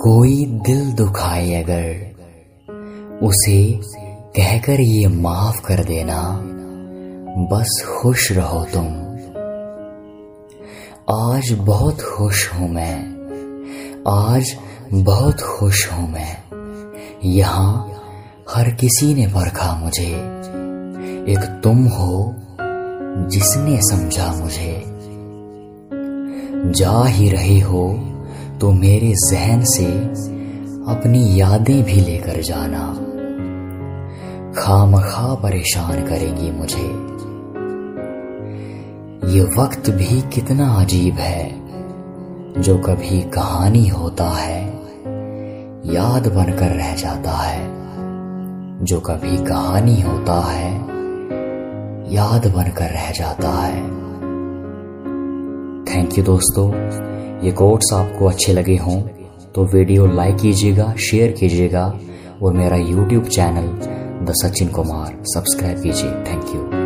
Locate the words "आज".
11.16-11.52, 14.08-14.56